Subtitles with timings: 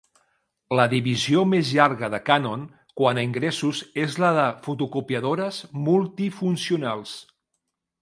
[0.77, 2.65] La divisió més llarga de Canon
[3.03, 7.19] quant a ingressos és la de fotocopiadores multifuncionals.